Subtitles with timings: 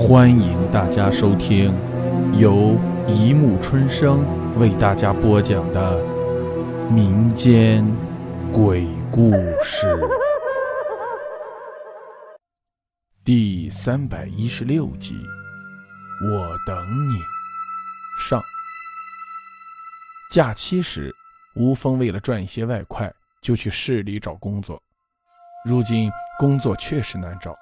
[0.00, 1.74] 欢迎大家收听
[2.32, 2.74] 由
[3.06, 4.24] 一木春生
[4.58, 6.02] 为大家播讲的
[6.90, 7.84] 民间
[8.50, 9.30] 鬼故
[9.62, 9.86] 事
[13.22, 15.14] 第三百一十六集。
[16.22, 16.74] 我等
[17.06, 17.12] 你。
[18.26, 18.42] 上
[20.32, 21.14] 假期时，
[21.56, 23.12] 吴峰为了赚一些外快，
[23.42, 24.82] 就去市里找工作。
[25.66, 27.54] 如今工作确实难找。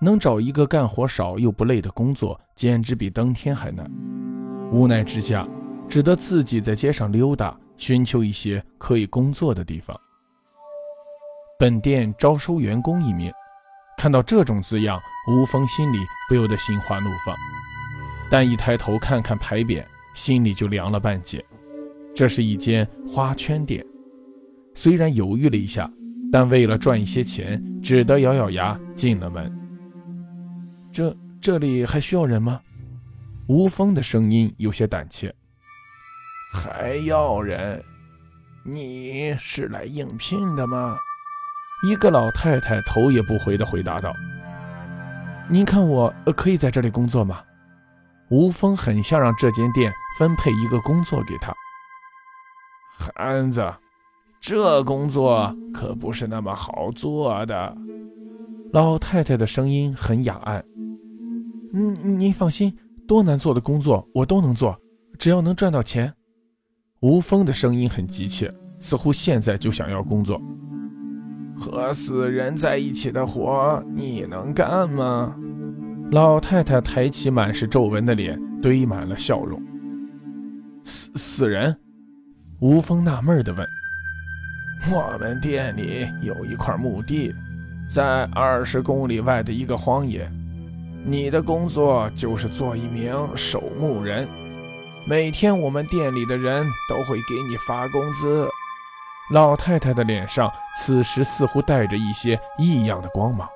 [0.00, 3.90] 能找一个干活少又不累的工作，简直比登天还难。
[4.70, 5.48] 无奈之下，
[5.88, 9.98] 只得自己在街上溜达，寻求一些可以工作的地方。
[11.58, 13.32] 本店招收员工一名。
[13.96, 17.34] 看到这种字样，吴峰心里不由得心花怒放。
[18.28, 21.42] 但一抬头看看牌匾，心里就凉了半截。
[22.12, 23.86] 这是一间花圈店。
[24.74, 25.88] 虽然犹豫了一下，
[26.32, 29.50] 但为了赚一些钱，只得咬咬牙进了门。
[30.94, 32.60] 这这里还需要人吗？
[33.48, 35.34] 吴峰的声音有些胆怯。
[36.52, 37.82] 还要人？
[38.64, 40.96] 你是来应聘的吗？
[41.82, 44.14] 一个老太太头也不回地回答道
[45.50, 47.42] ：“您看我可以在这里工作吗？”
[48.30, 51.52] 吴峰很想让这间店分配一个工作给他。
[52.96, 53.68] 孩子，
[54.40, 57.76] 这工作可不是那么好做的。
[58.72, 60.64] 老太太的声音很哑暗。
[61.76, 62.72] 嗯，您放心，
[63.06, 64.80] 多难做的工作我都能做，
[65.18, 66.14] 只要能赚到钱。
[67.00, 70.40] 吴峰的声音很急切，似乎现在就想要工作。
[71.56, 75.36] 和死人在一起的活你能干吗？
[76.12, 79.60] 老太太抬起满是皱纹的脸，堆满了笑容。
[80.84, 81.76] 死死人？
[82.60, 83.66] 吴峰纳闷地问。
[84.92, 87.34] 我们店里有一块墓地，
[87.92, 90.30] 在二十公里外的一个荒野。
[91.06, 94.26] 你的工作就是做一名守墓人，
[95.06, 98.48] 每天我们店里的人都会给你发工资。
[99.30, 103.46] 老太太的脸上此时似乎带着一些异样的光芒。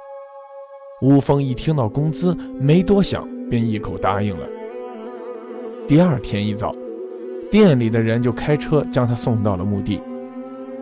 [1.00, 4.46] 吴峰一听到工资，没多想便一口答应了。
[5.86, 6.70] 第二天一早，
[7.50, 10.02] 店里的人就开车将他送到了墓地。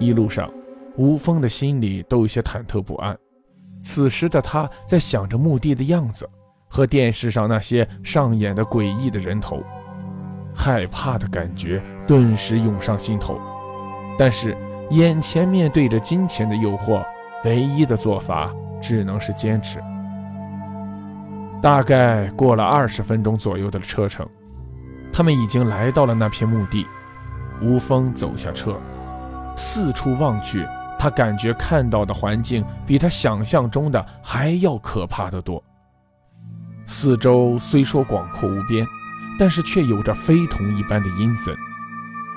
[0.00, 0.52] 一路上，
[0.96, 3.16] 吴峰的心里都有些忐忑不安。
[3.84, 6.28] 此时的他在想着墓地的样子。
[6.68, 9.62] 和电视上那些上演的诡异的人头，
[10.54, 13.40] 害怕的感觉顿时涌上心头。
[14.18, 14.56] 但是
[14.90, 17.04] 眼前面对着金钱的诱惑，
[17.44, 19.78] 唯一的做法只能是坚持。
[21.62, 24.28] 大概过了二十分钟左右的车程，
[25.12, 26.86] 他们已经来到了那片墓地。
[27.62, 28.78] 吴峰走下车，
[29.56, 30.66] 四处望去，
[30.98, 35.62] 他感觉看到的环境比他想象中的还要可怕的多。
[36.98, 38.86] 四周虽说广阔无边，
[39.38, 41.54] 但是却有着非同一般的阴森。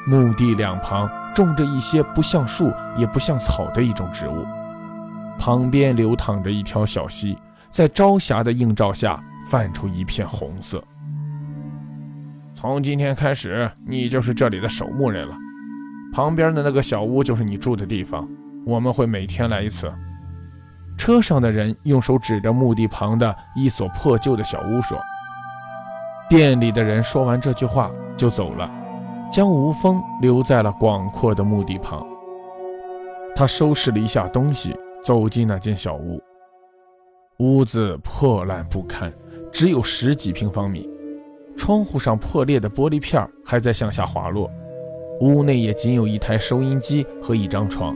[0.05, 4.45] 墓地两旁种着一些不像树也不像草的一种植物，
[5.37, 7.37] 旁边流淌着一条小溪，
[7.71, 10.83] 在朝霞的映照下泛出一片红色。
[12.53, 15.33] 从今天开始，你就是这里的守墓人了。
[16.11, 18.27] 旁边的那个小屋就是你住的地方，
[18.65, 19.89] 我们会每天来一次。
[20.99, 24.99] 车上的人用手指着墓地旁的一所破旧的小屋说
[26.29, 28.69] ：“店里的人说完这句话就走了，
[29.31, 32.05] 将吴峰留在了广阔的墓地旁。
[33.33, 36.21] 他收拾了一下东西，走进那间小屋。
[37.37, 39.11] 屋子破烂不堪，
[39.53, 40.87] 只有十几平方米，
[41.55, 44.51] 窗户上破裂的玻璃片还在向下滑落。
[45.21, 47.95] 屋内也仅有一台收音机和一张床。”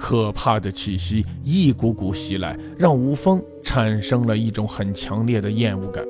[0.00, 6.04] 可怕的气息一股股袭来，让吴峰产生了一种很强烈的厌恶感。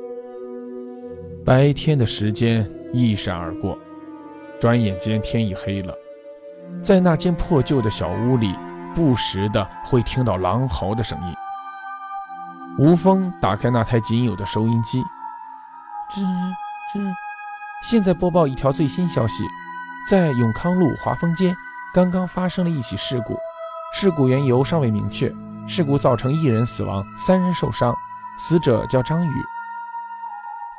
[1.44, 3.78] 白天的时间一闪而过，
[4.60, 5.94] 转眼间天已黑了。
[6.82, 8.54] 在那间破旧的小屋里，
[8.94, 11.34] 不时的会听到狼嚎的声音。
[12.78, 15.00] 吴峰打开那台仅有的收音机，
[16.10, 16.20] 吱
[16.92, 17.12] 吱，
[17.82, 19.42] 现在播报一条最新消息：
[20.08, 21.56] 在永康路华丰街，
[21.94, 23.34] 刚刚发生了一起事故。
[23.92, 25.34] 事故缘由尚未明确，
[25.66, 27.96] 事故造成一人死亡，三人受伤，
[28.38, 29.30] 死者叫张宇。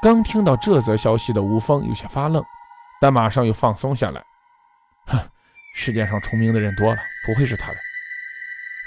[0.01, 2.41] 刚听到这则消息的吴峰有些发愣，
[3.01, 4.23] 但马上又放松下来。
[5.07, 5.19] 哼，
[5.75, 7.77] 世界上重名的人多了，不会是他的。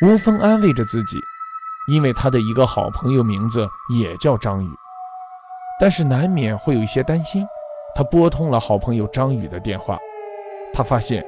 [0.01, 1.19] 吴峰安慰着自己，
[1.89, 4.71] 因为他的一个好朋友名字也叫张宇，
[5.79, 7.47] 但是难免会有一些担心。
[7.95, 9.99] 他拨通了好朋友张宇的电话，
[10.73, 11.23] 他发现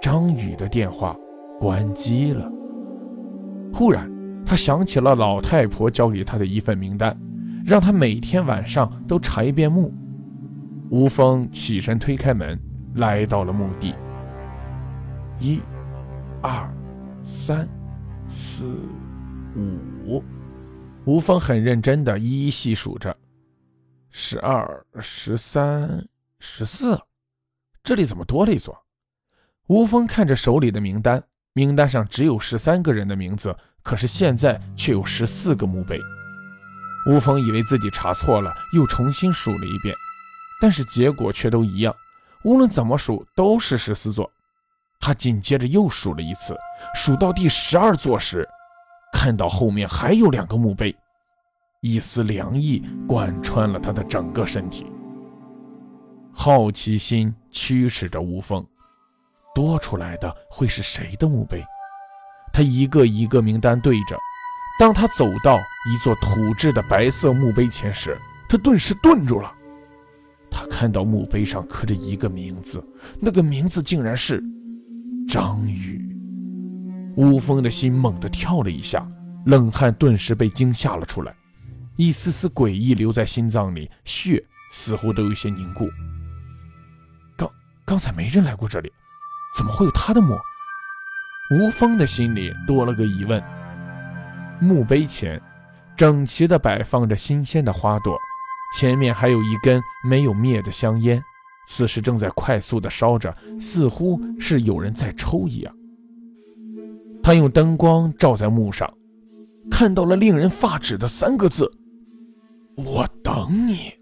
[0.00, 1.16] 张宇的电话。
[1.58, 2.50] 关机了。
[3.72, 4.10] 忽然，
[4.44, 7.16] 他想起了老太婆交给他的一份名单，
[7.64, 9.92] 让他每天晚上都查一遍墓。
[10.90, 12.58] 吴峰起身推开门，
[12.94, 13.94] 来到了墓地。
[15.38, 15.60] 一、
[16.40, 16.72] 二、
[17.22, 17.68] 三、
[18.28, 18.64] 四、
[20.06, 20.22] 五。
[21.04, 23.16] 吴峰很认真地一一细数着：
[24.10, 26.06] 十二、十三、
[26.38, 26.98] 十四，
[27.82, 28.76] 这里怎么多了一座？
[29.68, 31.22] 吴峰看着手里的名单，
[31.58, 33.52] 名单上只有十三个人的名字，
[33.82, 36.00] 可是现在却有十四个墓碑。
[37.10, 39.92] 吴峰以为自己查错了，又重新数了一遍，
[40.60, 41.92] 但是结果却都一样，
[42.44, 44.30] 无论怎么数都是十四座。
[45.00, 46.56] 他紧接着又数了一次，
[46.94, 48.48] 数到第十二座时，
[49.12, 50.94] 看到后面还有两个墓碑，
[51.80, 54.86] 一丝凉意贯穿了他的整个身体。
[56.32, 58.64] 好奇心驱使着吴峰。
[59.58, 61.66] 多出来的会是谁的墓碑？
[62.52, 64.16] 他一个一个名单对着。
[64.78, 65.58] 当他走到
[65.90, 68.16] 一座土制的白色墓碑前时，
[68.48, 69.52] 他顿时顿住了。
[70.48, 72.80] 他看到墓碑上刻着一个名字，
[73.18, 74.40] 那个名字竟然是
[75.28, 76.16] 张宇。
[77.16, 79.04] 吴峰的心猛地跳了一下，
[79.44, 81.34] 冷汗顿时被惊吓了出来，
[81.96, 84.40] 一丝丝诡异留在心脏里，血
[84.70, 85.88] 似乎都有些凝固。
[87.36, 87.50] 刚
[87.84, 88.92] 刚才没人来过这里。
[89.58, 90.38] 怎么会有他的墓？
[91.50, 93.42] 吴峰的心里多了个疑问。
[94.60, 95.42] 墓碑前，
[95.96, 98.16] 整齐地摆放着新鲜的花朵，
[98.76, 101.20] 前面还有一根没有灭的香烟，
[101.66, 105.74] 此时正在快速地烧着，似乎是有人在抽一样。
[107.20, 108.88] 他用灯光照在墓上，
[109.68, 111.68] 看到了令人发指的三个字
[112.78, 113.92] ：“我等你。”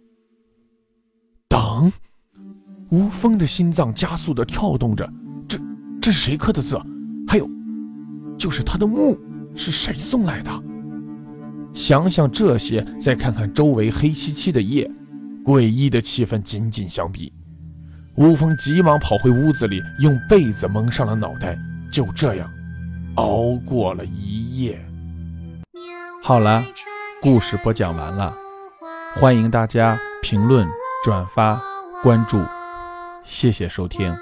[1.49, 1.91] 等。
[2.91, 5.11] 吴峰的心脏加速地跳动着。
[6.07, 6.81] 这是谁刻的字？
[7.27, 7.51] 还有，
[8.39, 9.19] 就是他的墓
[9.57, 10.63] 是谁送来的？
[11.75, 14.89] 想想这些，再看看周围黑漆漆的夜，
[15.45, 17.33] 诡异的气氛紧紧相逼。
[18.15, 21.59] 吴峰急忙跑回屋子里，用被子蒙上了脑袋，
[21.91, 22.49] 就这样
[23.17, 24.81] 熬过了一夜。
[26.23, 26.65] 好了，
[27.21, 28.33] 故事播讲完了，
[29.17, 30.69] 欢迎大家评论、
[31.03, 31.61] 转发、
[32.01, 32.41] 关注，
[33.25, 34.17] 谢谢收听。